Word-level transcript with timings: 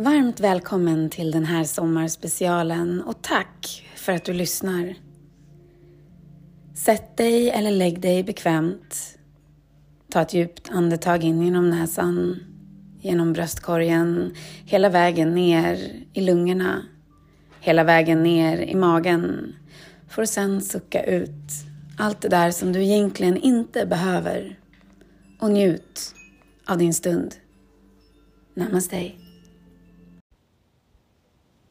Varmt 0.00 0.40
välkommen 0.40 1.10
till 1.10 1.30
den 1.30 1.44
här 1.44 1.64
sommarspecialen 1.64 3.02
och 3.02 3.22
tack 3.22 3.86
för 3.96 4.12
att 4.12 4.24
du 4.24 4.32
lyssnar. 4.32 4.94
Sätt 6.74 7.16
dig 7.16 7.50
eller 7.50 7.70
lägg 7.70 8.00
dig 8.00 8.22
bekvämt. 8.22 9.18
Ta 10.10 10.22
ett 10.22 10.34
djupt 10.34 10.70
andetag 10.70 11.24
in 11.24 11.42
genom 11.42 11.70
näsan, 11.70 12.40
genom 13.00 13.32
bröstkorgen, 13.32 14.34
hela 14.64 14.88
vägen 14.88 15.34
ner 15.34 15.92
i 16.12 16.20
lungorna, 16.20 16.82
hela 17.60 17.84
vägen 17.84 18.22
ner 18.22 18.58
i 18.58 18.74
magen. 18.74 19.54
För 20.08 20.22
att 20.22 20.30
sen 20.30 20.60
sucka 20.60 21.04
ut 21.04 21.52
allt 21.96 22.20
det 22.20 22.28
där 22.28 22.50
som 22.50 22.72
du 22.72 22.82
egentligen 22.82 23.36
inte 23.36 23.86
behöver. 23.86 24.58
Och 25.40 25.50
njut 25.50 26.14
av 26.66 26.78
din 26.78 26.94
stund. 26.94 27.34
Namaste. 28.54 29.27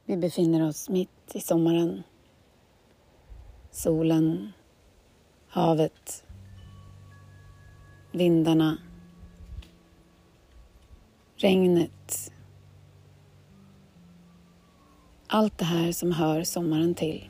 Vi 0.10 0.18
befinner 0.18 0.68
oss 0.68 0.90
mitt 0.90 1.36
i 1.36 1.40
sommaren. 1.40 2.04
Solen, 3.72 4.52
havet, 5.48 6.24
vindarna, 8.12 8.78
regnet. 11.36 12.32
Allt 15.28 15.58
det 15.58 15.66
här 15.66 15.92
som 15.92 16.12
hör 16.12 16.44
sommaren 16.44 16.96
till. 16.96 17.30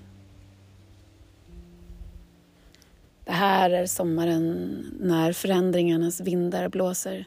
Det 3.26 3.32
här 3.32 3.70
är 3.70 3.86
sommaren 3.86 4.76
när 5.00 5.34
förändringarnas 5.34 6.22
vindar 6.22 6.70
blåser. 6.70 7.26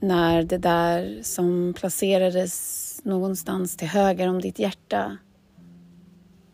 När 0.00 0.42
det 0.42 0.58
där 0.58 1.22
som 1.22 1.74
placerades 1.76 2.95
någonstans 3.04 3.76
till 3.76 3.88
höger 3.88 4.28
om 4.28 4.40
ditt 4.40 4.58
hjärta 4.58 5.18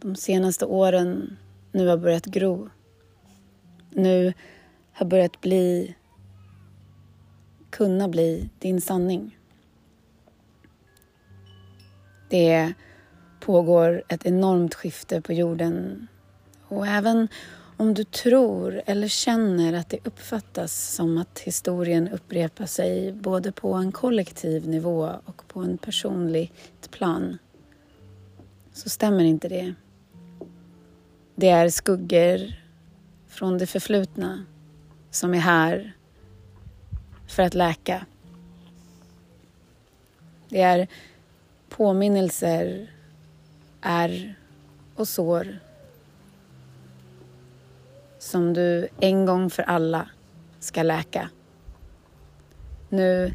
de 0.00 0.16
senaste 0.16 0.66
åren 0.66 1.36
nu 1.72 1.86
har 1.86 1.96
börjat 1.96 2.26
gro. 2.26 2.68
Nu 3.90 4.32
har 4.92 5.06
börjat 5.06 5.40
bli, 5.40 5.96
kunna 7.70 8.08
bli 8.08 8.50
din 8.58 8.80
sanning. 8.80 9.38
Det 12.30 12.72
pågår 13.40 14.02
ett 14.08 14.26
enormt 14.26 14.74
skifte 14.74 15.20
på 15.20 15.32
jorden 15.32 16.06
och 16.68 16.86
även 16.86 17.28
om 17.82 17.94
du 17.94 18.04
tror 18.04 18.82
eller 18.86 19.08
känner 19.08 19.72
att 19.72 19.88
det 19.88 20.06
uppfattas 20.06 20.94
som 20.94 21.18
att 21.18 21.38
historien 21.38 22.08
upprepar 22.08 22.66
sig 22.66 23.12
både 23.12 23.52
på 23.52 23.72
en 23.72 23.92
kollektiv 23.92 24.68
nivå 24.68 25.10
och 25.24 25.48
på 25.48 25.60
en 25.60 25.78
personligt 25.78 26.90
plan 26.90 27.38
så 28.72 28.88
stämmer 28.88 29.24
inte 29.24 29.48
det. 29.48 29.74
Det 31.34 31.48
är 31.48 31.68
skuggor 31.68 32.54
från 33.28 33.58
det 33.58 33.66
förflutna 33.66 34.44
som 35.10 35.34
är 35.34 35.38
här 35.38 35.92
för 37.28 37.42
att 37.42 37.54
läka. 37.54 38.06
Det 40.48 40.60
är 40.60 40.88
påminnelser, 41.68 42.90
är 43.80 44.34
och 44.94 45.08
sår 45.08 45.58
som 48.22 48.52
du 48.52 48.88
en 49.00 49.26
gång 49.26 49.50
för 49.50 49.62
alla 49.62 50.08
ska 50.58 50.82
läka. 50.82 51.30
Nu 52.88 53.32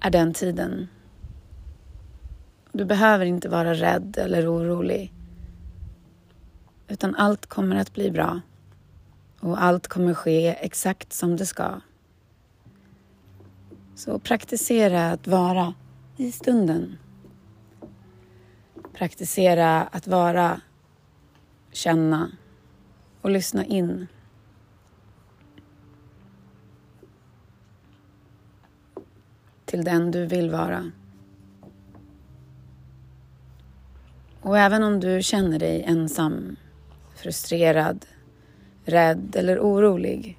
är 0.00 0.10
den 0.10 0.34
tiden. 0.34 0.88
Du 2.72 2.84
behöver 2.84 3.26
inte 3.26 3.48
vara 3.48 3.74
rädd 3.74 4.16
eller 4.18 4.54
orolig. 4.54 5.12
Utan 6.88 7.14
allt 7.14 7.46
kommer 7.46 7.76
att 7.76 7.94
bli 7.94 8.10
bra. 8.10 8.40
Och 9.40 9.62
allt 9.62 9.88
kommer 9.88 10.14
ske 10.14 10.56
exakt 10.60 11.12
som 11.12 11.36
det 11.36 11.46
ska. 11.46 11.80
Så 13.94 14.18
praktisera 14.18 15.10
att 15.10 15.26
vara 15.26 15.74
i 16.16 16.32
stunden. 16.32 16.98
Praktisera 18.92 19.82
att 19.82 20.06
vara, 20.06 20.60
känna 21.72 22.30
och 23.20 23.30
lyssna 23.30 23.64
in. 23.64 24.06
Till 29.74 29.84
den 29.84 30.10
du 30.10 30.26
vill 30.26 30.50
vara. 30.50 30.90
Och 34.40 34.58
även 34.58 34.82
om 34.82 35.00
du 35.00 35.22
känner 35.22 35.58
dig 35.58 35.82
ensam, 35.82 36.56
frustrerad, 37.14 38.06
rädd 38.84 39.36
eller 39.36 39.58
orolig 39.58 40.38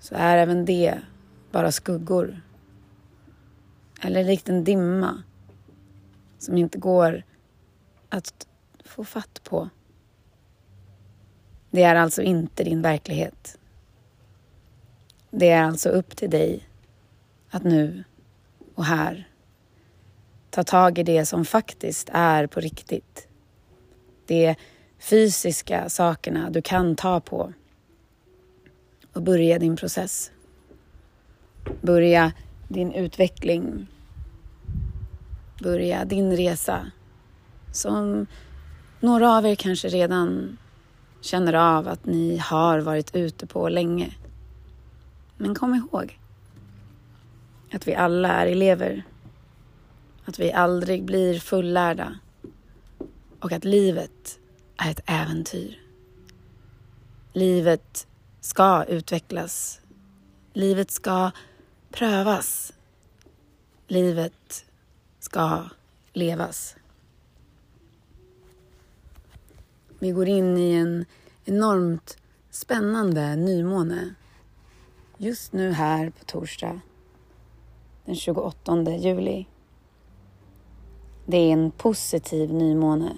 så 0.00 0.14
är 0.14 0.38
även 0.38 0.64
det 0.64 0.98
bara 1.50 1.72
skuggor. 1.72 2.42
Eller 4.02 4.24
likt 4.24 4.48
en 4.48 4.64
dimma 4.64 5.22
som 6.38 6.58
inte 6.58 6.78
går 6.78 7.22
att 8.08 8.46
få 8.84 9.04
fatt 9.04 9.40
på. 9.44 9.68
Det 11.70 11.82
är 11.82 11.94
alltså 11.94 12.22
inte 12.22 12.64
din 12.64 12.82
verklighet. 12.82 13.58
Det 15.30 15.50
är 15.50 15.62
alltså 15.62 15.88
upp 15.88 16.16
till 16.16 16.30
dig 16.30 16.67
att 17.50 17.64
nu 17.64 18.04
och 18.74 18.84
här 18.84 19.28
ta 20.50 20.64
tag 20.64 20.98
i 20.98 21.02
det 21.02 21.26
som 21.26 21.44
faktiskt 21.44 22.10
är 22.12 22.46
på 22.46 22.60
riktigt. 22.60 23.28
De 24.26 24.54
fysiska 24.98 25.88
sakerna 25.88 26.50
du 26.50 26.62
kan 26.62 26.96
ta 26.96 27.20
på 27.20 27.52
och 29.12 29.22
börja 29.22 29.58
din 29.58 29.76
process. 29.76 30.30
Börja 31.80 32.32
din 32.68 32.92
utveckling. 32.92 33.86
Börja 35.62 36.04
din 36.04 36.36
resa 36.36 36.90
som 37.72 38.26
några 39.00 39.36
av 39.36 39.46
er 39.46 39.54
kanske 39.54 39.88
redan 39.88 40.58
känner 41.20 41.52
av 41.52 41.88
att 41.88 42.06
ni 42.06 42.36
har 42.36 42.78
varit 42.78 43.16
ute 43.16 43.46
på 43.46 43.68
länge. 43.68 44.14
Men 45.36 45.54
kom 45.54 45.74
ihåg 45.74 46.18
att 47.72 47.88
vi 47.88 47.94
alla 47.94 48.28
är 48.28 48.46
elever. 48.46 49.04
Att 50.24 50.38
vi 50.38 50.52
aldrig 50.52 51.04
blir 51.04 51.38
fullärda. 51.38 52.18
Och 53.40 53.52
att 53.52 53.64
livet 53.64 54.38
är 54.76 54.90
ett 54.90 55.00
äventyr. 55.06 55.80
Livet 57.32 58.06
ska 58.40 58.84
utvecklas. 58.84 59.80
Livet 60.52 60.90
ska 60.90 61.30
prövas. 61.90 62.72
Livet 63.86 64.64
ska 65.18 65.64
levas. 66.12 66.76
Vi 69.98 70.10
går 70.10 70.28
in 70.28 70.58
i 70.58 70.72
en 70.72 71.04
enormt 71.44 72.16
spännande 72.50 73.36
nymåne. 73.36 74.14
Just 75.16 75.52
nu 75.52 75.72
här 75.72 76.10
på 76.10 76.24
torsdag 76.24 76.80
den 78.08 78.16
28 78.16 78.96
juli. 78.96 79.46
Det 81.26 81.36
är 81.36 81.52
en 81.52 81.70
positiv 81.70 82.52
nymåne. 82.52 83.12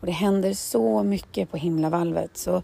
Och 0.00 0.06
det 0.06 0.12
händer 0.12 0.52
så 0.52 1.02
mycket 1.02 1.50
på 1.50 1.56
himlavalvet 1.56 2.36
så 2.36 2.62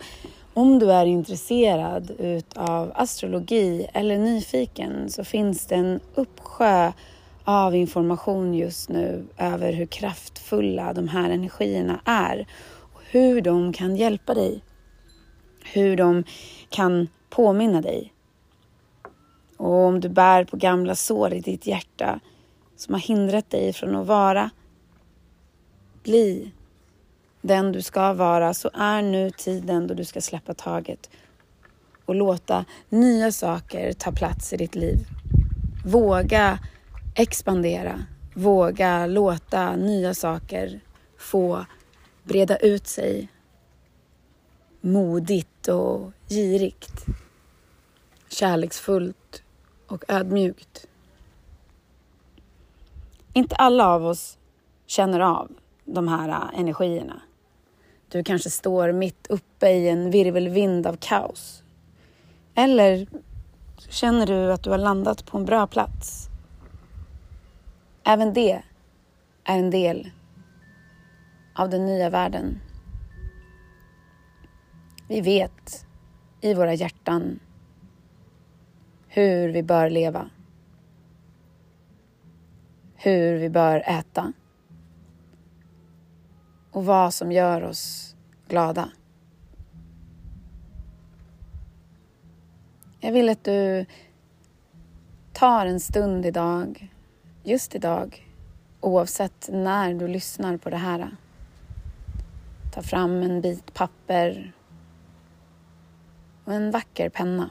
om 0.54 0.78
du 0.78 0.92
är 0.92 1.06
intresserad 1.06 2.10
utav 2.18 2.92
astrologi 2.94 3.86
eller 3.92 4.18
nyfiken 4.18 5.10
så 5.10 5.24
finns 5.24 5.66
det 5.66 5.74
en 5.74 6.00
uppsjö 6.14 6.92
av 7.44 7.74
information 7.74 8.54
just 8.54 8.88
nu 8.88 9.26
över 9.38 9.72
hur 9.72 9.86
kraftfulla 9.86 10.92
de 10.92 11.08
här 11.08 11.30
energierna 11.30 12.00
är 12.04 12.46
och 12.94 13.00
hur 13.10 13.40
de 13.40 13.72
kan 13.72 13.96
hjälpa 13.96 14.34
dig. 14.34 14.60
Hur 15.72 15.96
de 15.96 16.24
kan 16.68 17.08
påminna 17.30 17.80
dig. 17.80 18.12
Och 19.60 19.86
om 19.86 20.00
du 20.00 20.08
bär 20.08 20.44
på 20.44 20.56
gamla 20.56 20.94
sår 20.94 21.34
i 21.34 21.40
ditt 21.40 21.66
hjärta 21.66 22.20
som 22.76 22.94
har 22.94 23.00
hindrat 23.00 23.50
dig 23.50 23.72
från 23.72 23.96
att 23.96 24.06
vara, 24.06 24.50
bli 26.02 26.52
den 27.40 27.72
du 27.72 27.82
ska 27.82 28.12
vara 28.12 28.54
så 28.54 28.70
är 28.74 29.02
nu 29.02 29.30
tiden 29.30 29.86
då 29.86 29.94
du 29.94 30.04
ska 30.04 30.20
släppa 30.20 30.54
taget 30.54 31.10
och 32.04 32.14
låta 32.14 32.64
nya 32.88 33.32
saker 33.32 33.92
ta 33.92 34.12
plats 34.12 34.52
i 34.52 34.56
ditt 34.56 34.74
liv. 34.74 35.06
Våga 35.86 36.58
expandera. 37.14 38.04
Våga 38.34 39.06
låta 39.06 39.76
nya 39.76 40.14
saker 40.14 40.80
få 41.18 41.64
breda 42.22 42.56
ut 42.56 42.86
sig 42.86 43.28
modigt 44.80 45.68
och 45.68 46.12
girigt, 46.28 47.06
kärleksfullt 48.28 49.42
och 49.90 50.04
ödmjukt. 50.08 50.86
inte 53.32 53.56
alla 53.56 53.86
av 53.88 54.06
oss 54.06 54.38
känner 54.86 55.20
av 55.20 55.52
de 55.84 56.08
här 56.08 56.28
äh, 56.28 56.60
energierna. 56.60 57.22
Du 58.08 58.24
kanske 58.24 58.50
står 58.50 58.92
mitt 58.92 59.26
uppe 59.26 59.68
i 59.68 59.88
en 59.88 60.10
virvelvind 60.10 60.86
av 60.86 60.96
kaos. 60.96 61.62
Eller 62.54 63.06
känner 63.88 64.26
du 64.26 64.52
att 64.52 64.62
du 64.62 64.70
har 64.70 64.78
landat 64.78 65.26
på 65.26 65.38
en 65.38 65.44
bra 65.44 65.66
plats. 65.66 66.28
Även 68.04 68.32
det 68.32 68.62
är 69.44 69.56
en 69.56 69.70
del 69.70 70.10
av 71.54 71.70
den 71.70 71.86
nya 71.86 72.10
världen. 72.10 72.60
Vi 75.08 75.20
vet 75.20 75.86
i 76.40 76.54
våra 76.54 76.74
hjärtan 76.74 77.40
hur 79.12 79.48
vi 79.48 79.62
bör 79.62 79.90
leva. 79.90 80.30
Hur 82.94 83.38
vi 83.38 83.50
bör 83.50 83.82
äta. 83.86 84.32
Och 86.70 86.84
vad 86.84 87.14
som 87.14 87.32
gör 87.32 87.62
oss 87.62 88.16
glada. 88.48 88.90
Jag 93.00 93.12
vill 93.12 93.28
att 93.28 93.44
du 93.44 93.86
tar 95.32 95.66
en 95.66 95.80
stund 95.80 96.26
idag, 96.26 96.92
just 97.42 97.74
idag, 97.74 98.26
oavsett 98.80 99.48
när 99.52 99.94
du 99.94 100.08
lyssnar 100.08 100.56
på 100.56 100.70
det 100.70 100.76
här. 100.76 101.16
Ta 102.74 102.82
fram 102.82 103.22
en 103.22 103.40
bit 103.40 103.74
papper 103.74 104.52
och 106.44 106.52
en 106.52 106.70
vacker 106.70 107.08
penna. 107.08 107.50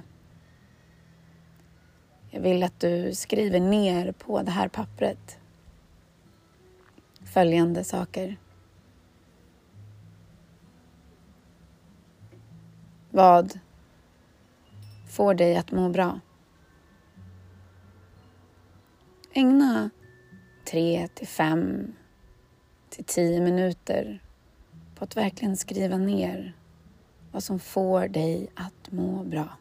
Jag 2.30 2.42
vill 2.42 2.64
att 2.64 2.80
du 2.80 3.16
skriver 3.16 3.60
ner 3.60 4.12
på 4.12 4.42
det 4.42 4.52
här 4.52 4.68
pappret 4.68 5.40
följande 7.24 7.84
saker. 7.84 8.38
Vad 13.10 13.60
får 15.10 15.34
dig 15.34 15.58
att 15.58 15.72
må 15.72 15.90
bra? 15.90 16.20
Ägna 19.34 19.90
tre 20.66 21.08
till 21.14 21.28
fem 21.28 21.96
till 22.90 23.06
tio 23.06 23.42
minuter 23.42 24.24
på 24.96 25.04
att 25.04 25.18
verkligen 25.18 25.58
skriva 25.58 25.98
ner 25.98 26.56
vad 27.32 27.44
som 27.44 27.60
får 27.60 28.08
dig 28.08 28.52
att 28.56 28.92
må 28.92 29.24
bra. 29.24 29.59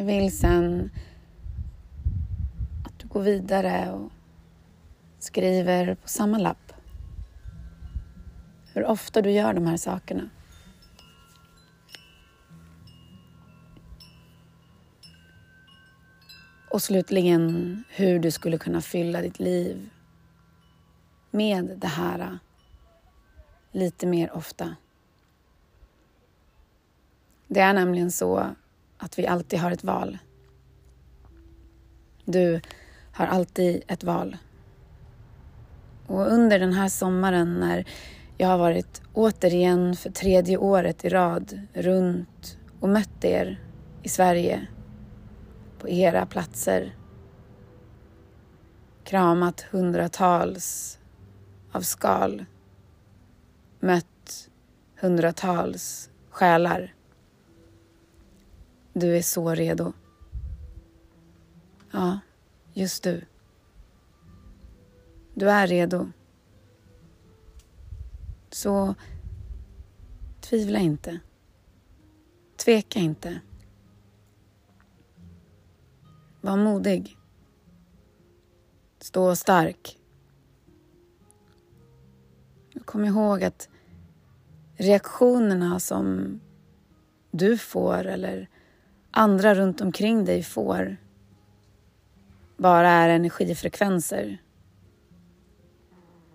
Jag 0.00 0.04
vill 0.04 0.38
sen 0.38 0.90
att 2.86 2.98
du 2.98 3.08
går 3.08 3.22
vidare 3.22 3.92
och 3.92 4.10
skriver 5.18 5.94
på 5.94 6.08
samma 6.08 6.38
lapp 6.38 6.72
hur 8.74 8.84
ofta 8.84 9.22
du 9.22 9.30
gör 9.30 9.54
de 9.54 9.66
här 9.66 9.76
sakerna. 9.76 10.30
Och 16.70 16.82
slutligen 16.82 17.84
hur 17.88 18.18
du 18.18 18.30
skulle 18.30 18.58
kunna 18.58 18.80
fylla 18.80 19.20
ditt 19.20 19.40
liv 19.40 19.90
med 21.30 21.78
det 21.78 21.88
här 21.88 22.38
lite 23.72 24.06
mer 24.06 24.32
ofta. 24.32 24.76
Det 27.48 27.60
är 27.60 27.74
nämligen 27.74 28.10
så 28.10 28.54
att 29.00 29.18
vi 29.18 29.26
alltid 29.26 29.58
har 29.58 29.70
ett 29.70 29.84
val. 29.84 30.18
Du 32.24 32.60
har 33.12 33.26
alltid 33.26 33.82
ett 33.86 34.04
val. 34.04 34.36
Och 36.06 36.32
under 36.32 36.58
den 36.58 36.72
här 36.72 36.88
sommaren 36.88 37.60
när 37.60 37.84
jag 38.38 38.48
har 38.48 38.58
varit 38.58 39.02
återigen 39.14 39.96
för 39.96 40.10
tredje 40.10 40.56
året 40.56 41.04
i 41.04 41.08
rad 41.08 41.60
runt 41.72 42.58
och 42.80 42.88
mött 42.88 43.24
er 43.24 43.60
i 44.02 44.08
Sverige 44.08 44.66
på 45.78 45.88
era 45.88 46.26
platser. 46.26 46.96
Kramat 49.04 49.60
hundratals 49.60 50.98
av 51.72 51.80
skal. 51.80 52.44
Mött 53.80 54.48
hundratals 55.00 56.10
själar. 56.30 56.94
Du 58.92 59.16
är 59.16 59.22
så 59.22 59.54
redo. 59.54 59.92
Ja, 61.90 62.20
just 62.72 63.02
du. 63.02 63.24
Du 65.34 65.50
är 65.50 65.66
redo. 65.66 66.08
Så 68.50 68.94
tvivla 70.40 70.78
inte. 70.78 71.20
Tveka 72.56 72.98
inte. 72.98 73.40
Var 76.40 76.56
modig. 76.56 77.16
Stå 78.98 79.36
stark. 79.36 79.98
Kom 82.84 83.04
ihåg 83.04 83.44
att 83.44 83.68
reaktionerna 84.76 85.80
som 85.80 86.40
du 87.30 87.58
får 87.58 88.04
eller 88.06 88.48
andra 89.10 89.54
runt 89.54 89.80
omkring 89.80 90.24
dig 90.24 90.42
får 90.42 90.96
bara 92.56 92.88
är 92.88 93.08
energifrekvenser. 93.08 94.38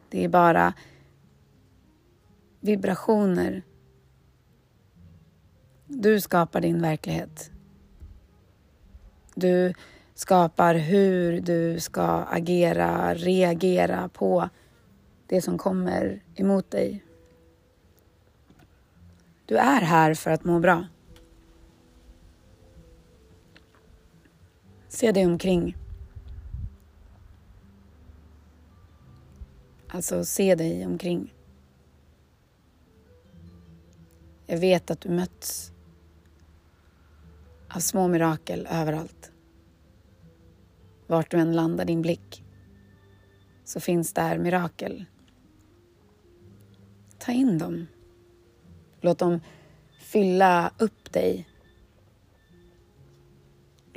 Det 0.09 0.23
är 0.23 0.29
bara 0.29 0.73
vibrationer. 2.59 3.63
Du 5.87 6.21
skapar 6.21 6.61
din 6.61 6.81
verklighet. 6.81 7.51
Du 9.35 9.73
skapar 10.13 10.75
hur 10.75 11.41
du 11.41 11.79
ska 11.79 12.23
agera, 12.23 13.13
reagera 13.13 14.09
på 14.09 14.49
det 15.27 15.41
som 15.41 15.57
kommer 15.57 16.23
emot 16.35 16.71
dig. 16.71 17.03
Du 19.45 19.57
är 19.57 19.81
här 19.81 20.13
för 20.13 20.31
att 20.31 20.43
må 20.43 20.59
bra. 20.59 20.85
Se 24.95 25.11
dig 25.11 25.25
omkring. 25.25 25.77
Alltså, 29.87 30.25
se 30.25 30.55
dig 30.55 30.85
omkring. 30.85 31.33
Jag 34.45 34.57
vet 34.57 34.91
att 34.91 35.01
du 35.01 35.09
möts 35.09 35.71
av 37.69 37.79
små 37.79 38.07
mirakel 38.07 38.67
överallt. 38.71 39.31
Vart 41.07 41.31
du 41.31 41.37
än 41.37 41.55
landar 41.55 41.85
din 41.85 42.01
blick 42.01 42.43
så 43.63 43.79
finns 43.79 44.13
där 44.13 44.37
mirakel. 44.37 45.05
Ta 47.17 47.31
in 47.31 47.57
dem. 47.57 47.87
Låt 49.01 49.19
dem 49.19 49.39
fylla 49.99 50.71
upp 50.77 51.11
dig. 51.13 51.47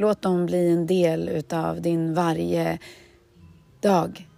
Låt 0.00 0.22
dem 0.22 0.46
bli 0.46 0.72
en 0.72 0.86
del 0.86 1.28
utav 1.28 1.82
din 1.82 2.14
varje 2.14 2.78
dag. 3.80 4.28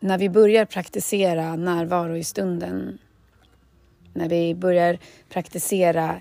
När 0.00 0.18
vi 0.18 0.28
börjar 0.28 0.64
praktisera 0.64 1.56
närvaro 1.56 2.16
i 2.16 2.24
stunden, 2.24 2.98
när 4.12 4.28
vi 4.28 4.54
börjar 4.54 4.98
praktisera 5.28 6.20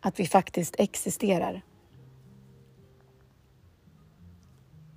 att 0.00 0.20
vi 0.20 0.26
faktiskt 0.26 0.74
existerar. 0.78 1.62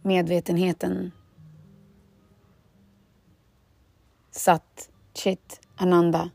Medvetenheten. 0.04 1.12
Sat, 4.32 4.90
Chit, 5.14 5.62
Ananda. 5.76 6.30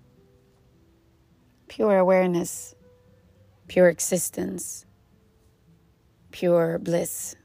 Pure 1.77 1.99
awareness. 1.99 2.75
Pure 3.67 3.91
existence. 3.91 4.87
Pure 6.31 6.79
bliss. 6.79 7.37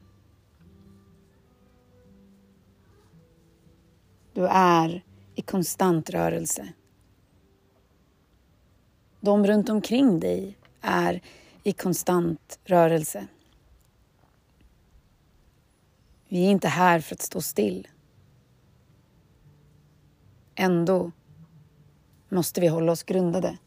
Du 4.32 4.46
är 4.46 5.04
i 5.34 5.42
konstant 5.42 6.10
rörelse. 6.10 6.72
De 9.20 9.46
runt 9.46 9.68
omkring 9.68 10.20
dig 10.20 10.58
är 10.80 11.20
i 11.62 11.72
konstant 11.72 12.58
rörelse. 12.64 13.26
Vi 16.28 16.46
är 16.46 16.50
inte 16.50 16.68
här 16.68 17.00
för 17.00 17.14
att 17.14 17.22
stå 17.22 17.40
still. 17.40 17.88
Ändå 20.54 21.12
måste 22.28 22.60
vi 22.60 22.68
hålla 22.68 22.92
oss 22.92 23.02
grundade. 23.02 23.58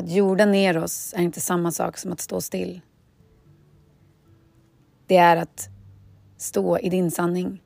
Att 0.00 0.10
jorda 0.10 0.44
ner 0.44 0.78
oss 0.78 1.14
är 1.16 1.22
inte 1.22 1.40
samma 1.40 1.72
sak 1.72 1.98
som 1.98 2.12
att 2.12 2.20
stå 2.20 2.40
still. 2.40 2.80
Det 5.06 5.16
är 5.16 5.36
att 5.36 5.68
stå 6.36 6.78
i 6.78 6.88
din 6.88 7.10
sanning. 7.10 7.62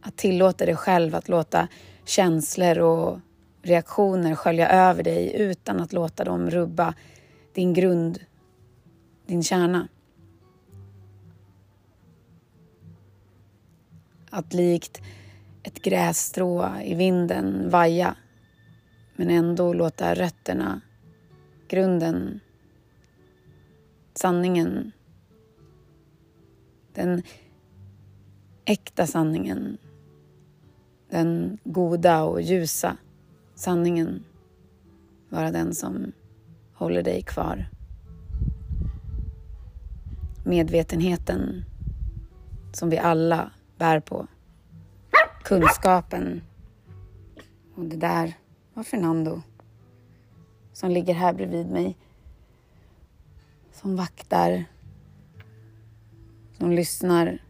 Att 0.00 0.16
tillåta 0.16 0.66
dig 0.66 0.76
själv 0.76 1.14
att 1.14 1.28
låta 1.28 1.68
känslor 2.04 2.78
och 2.78 3.18
reaktioner 3.62 4.34
skölja 4.34 4.68
över 4.68 5.02
dig 5.02 5.32
utan 5.36 5.80
att 5.80 5.92
låta 5.92 6.24
dem 6.24 6.50
rubba 6.50 6.94
din 7.54 7.74
grund, 7.74 8.18
din 9.26 9.42
kärna. 9.42 9.88
Att 14.30 14.54
likt 14.54 15.00
ett 15.62 15.82
grässtrå 15.82 16.70
i 16.84 16.94
vinden 16.94 17.70
vaja 17.70 18.16
men 19.16 19.30
ändå 19.30 19.72
låta 19.72 20.14
rötterna, 20.14 20.80
grunden, 21.68 22.40
sanningen, 24.14 24.92
den 26.92 27.22
äkta 28.64 29.06
sanningen, 29.06 29.78
den 31.10 31.58
goda 31.64 32.24
och 32.24 32.40
ljusa 32.40 32.96
sanningen 33.54 34.24
vara 35.28 35.50
den 35.50 35.74
som 35.74 36.12
håller 36.74 37.02
dig 37.02 37.22
kvar. 37.22 37.68
Medvetenheten 40.44 41.64
som 42.72 42.90
vi 42.90 42.98
alla 42.98 43.50
bär 43.78 44.00
på. 44.00 44.26
Kunskapen. 45.44 46.42
Och 47.74 47.84
det 47.84 47.96
där 47.96 48.34
var 48.76 48.82
Fernando 48.82 49.42
som 50.72 50.90
ligger 50.90 51.14
här 51.14 51.32
bredvid 51.32 51.66
mig. 51.66 51.96
Som 53.72 53.96
vaktar. 53.96 54.64
Som 56.58 56.72
lyssnar. 56.72 57.42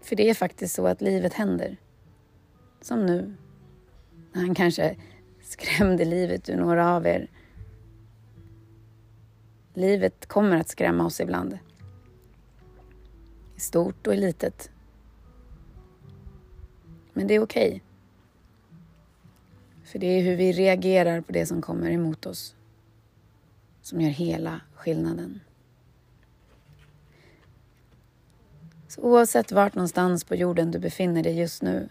För 0.00 0.16
det 0.16 0.30
är 0.30 0.34
faktiskt 0.34 0.74
så 0.74 0.86
att 0.86 1.00
livet 1.00 1.32
händer. 1.32 1.76
Som 2.80 3.06
nu. 3.06 3.34
När 4.32 4.42
han 4.42 4.54
kanske 4.54 4.96
skrämde 5.42 6.04
livet 6.04 6.48
ur 6.48 6.56
några 6.56 6.94
av 6.94 7.06
er. 7.06 7.30
Livet 9.74 10.26
kommer 10.26 10.56
att 10.56 10.68
skrämma 10.68 11.06
oss 11.06 11.20
ibland. 11.20 11.58
I 13.56 13.60
stort 13.60 14.06
och 14.06 14.14
i 14.14 14.16
litet. 14.16 14.70
Men 17.12 17.26
det 17.26 17.34
är 17.34 17.42
okej. 17.42 17.68
Okay. 17.68 17.85
För 19.86 19.98
det 19.98 20.06
är 20.06 20.22
hur 20.22 20.36
vi 20.36 20.52
reagerar 20.52 21.20
på 21.20 21.32
det 21.32 21.46
som 21.46 21.62
kommer 21.62 21.90
emot 21.90 22.26
oss 22.26 22.54
som 23.82 24.00
gör 24.00 24.10
hela 24.10 24.60
skillnaden. 24.74 25.40
Så 28.88 29.00
oavsett 29.00 29.52
vart 29.52 29.74
någonstans 29.74 30.24
på 30.24 30.34
jorden 30.34 30.70
du 30.70 30.78
befinner 30.78 31.22
dig 31.22 31.38
just 31.38 31.62
nu, 31.62 31.88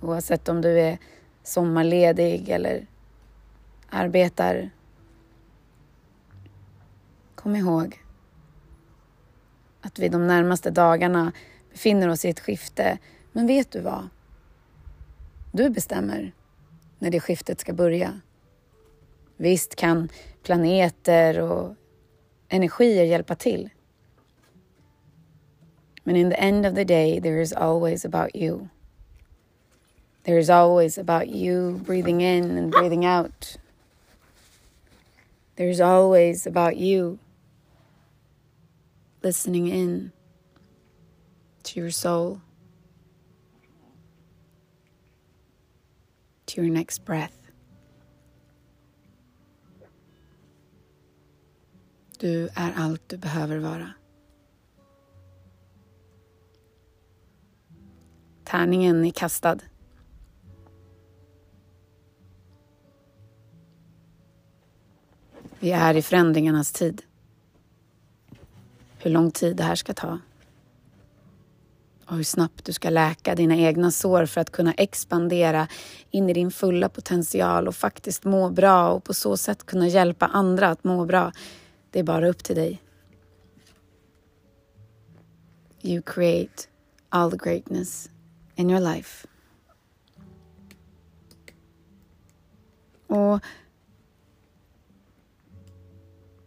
oavsett 0.00 0.48
om 0.48 0.60
du 0.60 0.80
är 0.80 0.98
sommarledig 1.42 2.48
eller 2.48 2.86
arbetar, 3.90 4.70
kom 7.34 7.56
ihåg 7.56 8.04
att 9.80 9.98
vi 9.98 10.08
de 10.08 10.26
närmaste 10.26 10.70
dagarna 10.70 11.32
befinner 11.70 12.08
oss 12.08 12.24
i 12.24 12.28
ett 12.28 12.40
skifte. 12.40 12.98
Men 13.32 13.46
vet 13.46 13.70
du 13.70 13.80
vad? 13.80 14.08
Du 15.52 15.70
bestämmer 15.70 16.32
när 17.00 17.10
det 17.10 17.20
skiftet 17.20 17.60
ska 17.60 17.72
börja. 17.72 18.20
Visst 19.36 19.76
kan 19.76 20.08
planeter 20.42 21.40
och 21.40 21.74
energier 22.48 23.04
hjälpa 23.04 23.34
till. 23.34 23.70
Men 26.04 26.16
in 26.16 26.30
the 26.30 26.36
end 26.36 26.66
of 26.66 26.74
the 26.74 26.84
day 26.84 27.20
there 27.20 27.42
is 27.42 27.52
always 27.52 28.04
about 28.04 28.30
you. 28.34 28.68
There 30.22 30.38
is 30.38 30.50
always 30.50 30.98
about 30.98 31.26
you 31.28 31.78
breathing 31.78 32.20
in 32.20 32.58
and 32.58 32.70
breathing 32.70 33.06
out. 33.06 33.58
There's 35.56 35.80
always 35.80 36.46
about 36.46 36.76
you 36.76 37.18
listening 39.22 39.68
in 39.68 40.12
to 41.62 41.80
your 41.80 41.90
soul. 41.90 42.40
To 46.50 46.60
your 46.60 46.70
next 46.70 47.04
breath. 47.04 47.34
Du 52.18 52.48
är 52.54 52.72
allt 52.76 53.08
du 53.08 53.16
behöver 53.16 53.58
vara. 53.58 53.92
Tärningen 58.44 59.04
är 59.04 59.10
kastad. 59.10 59.58
Vi 65.58 65.70
är 65.70 65.94
i 65.94 66.02
förändringarnas 66.02 66.72
tid. 66.72 67.02
Hur 68.98 69.10
lång 69.10 69.30
tid 69.30 69.56
det 69.56 69.62
här 69.62 69.74
ska 69.74 69.94
ta 69.94 70.18
och 72.10 72.16
hur 72.16 72.24
snabbt 72.24 72.64
du 72.64 72.72
ska 72.72 72.90
läka 72.90 73.34
dina 73.34 73.56
egna 73.56 73.90
sår 73.90 74.26
för 74.26 74.40
att 74.40 74.50
kunna 74.50 74.72
expandera 74.72 75.68
in 76.10 76.30
i 76.30 76.32
din 76.32 76.50
fulla 76.50 76.88
potential 76.88 77.68
och 77.68 77.74
faktiskt 77.74 78.24
må 78.24 78.50
bra 78.50 78.90
och 78.90 79.04
på 79.04 79.14
så 79.14 79.36
sätt 79.36 79.66
kunna 79.66 79.88
hjälpa 79.88 80.26
andra 80.26 80.68
att 80.68 80.84
må 80.84 81.04
bra. 81.04 81.32
Det 81.90 81.98
är 81.98 82.02
bara 82.02 82.28
upp 82.28 82.44
till 82.44 82.56
dig. 82.56 82.82
You 85.82 86.02
create 86.02 86.62
all 87.08 87.30
the 87.30 87.36
greatness 87.36 88.10
in 88.54 88.70
your 88.70 88.94
life. 88.94 89.26
Och 93.06 93.40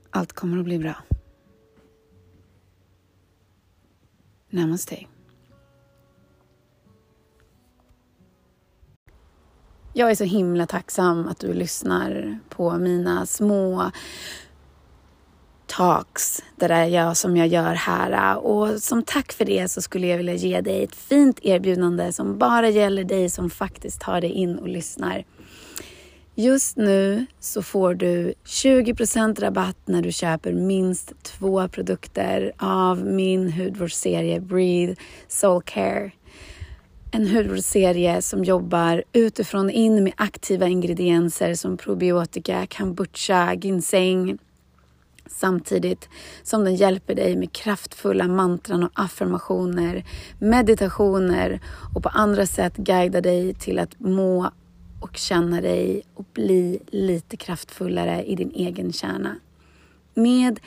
allt 0.10 0.34
kommer 0.34 0.58
att 0.58 0.66
bli 0.66 0.80
bra. 0.80 0.96
Namaste. 4.50 5.13
Jag 9.96 10.12
är 10.12 10.16
så 10.16 10.24
himla 10.24 10.66
tacksam 10.66 11.28
att 11.28 11.40
du 11.40 11.54
lyssnar 11.54 12.40
på 12.50 12.78
mina 12.78 13.26
små 13.26 13.92
talks. 15.66 16.44
Det 16.56 16.68
där 16.68 16.86
jag, 16.86 17.18
som 17.18 17.38
jag 17.38 17.48
gör 17.48 17.74
här. 17.74 18.38
Och 18.38 18.84
som 18.84 19.04
tack 19.04 19.34
för 19.34 19.46
det 19.46 19.72
så 19.72 19.82
skulle 19.82 20.08
jag 20.08 20.18
vilja 20.18 20.34
ge 20.34 20.62
dig 20.62 20.84
ett 20.84 20.96
fint 20.96 21.40
erbjudande 21.42 22.12
som 22.12 22.38
bara 22.38 22.70
gäller 22.70 23.04
dig 23.04 23.30
som 23.30 23.50
faktiskt 23.50 24.02
tar 24.02 24.22
dig 24.22 24.30
in 24.30 24.58
och 24.60 24.68
lyssnar. 24.68 25.26
Just 26.36 26.78
nu 26.78 27.26
så 27.40 27.62
får 27.62 27.94
du 27.94 28.34
20% 28.46 29.42
rabatt 29.42 29.78
när 29.86 30.02
du 30.02 30.12
köper 30.12 30.54
minst 30.54 31.24
två 31.24 31.68
produkter 31.68 32.52
av 32.58 33.06
min 33.06 33.52
hudvårdsserie 33.52 34.40
Breathe 34.40 34.96
Soul 35.28 35.62
Care 35.66 36.12
en 37.16 37.28
hudvårdsserie 37.28 38.22
som 38.22 38.44
jobbar 38.44 39.04
utifrån 39.14 39.70
in 39.70 40.04
med 40.04 40.14
aktiva 40.18 40.68
ingredienser 40.68 41.54
som 41.54 41.78
probiotika, 41.78 42.68
kombucha, 42.78 43.54
ginseng 43.54 44.38
samtidigt 45.28 46.10
som 46.44 46.64
den 46.64 46.76
hjälper 46.76 47.16
dig 47.16 47.36
med 47.36 47.52
kraftfulla 47.52 48.28
mantran 48.28 48.84
och 48.84 48.90
affirmationer, 48.94 50.06
meditationer 50.40 51.62
och 51.96 52.04
på 52.04 52.10
andra 52.10 52.46
sätt 52.46 52.78
guidar 52.78 53.22
dig 53.22 53.54
till 53.54 53.80
att 53.80 54.00
må 54.00 54.52
och 55.02 55.18
känna 55.18 55.62
dig 55.62 56.02
och 56.14 56.26
bli 56.34 56.80
lite 56.88 57.38
kraftfullare 57.38 58.24
i 58.24 58.36
din 58.36 58.52
egen 58.52 58.94
kärna. 58.94 59.36
Med 60.14 60.60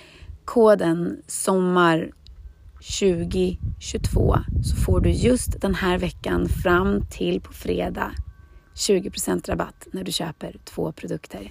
koden 0.44 1.22
SOMMAR 1.26 2.10
2022 2.80 4.36
så 4.62 4.76
får 4.76 5.00
du 5.00 5.10
just 5.10 5.60
den 5.60 5.74
här 5.74 5.98
veckan 5.98 6.48
fram 6.48 7.06
till 7.10 7.40
på 7.40 7.52
fredag 7.52 8.12
20% 8.74 9.48
rabatt 9.48 9.86
när 9.92 10.04
du 10.04 10.12
köper 10.12 10.56
två 10.64 10.92
produkter. 10.92 11.50